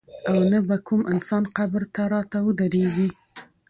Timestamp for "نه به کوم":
0.51-1.01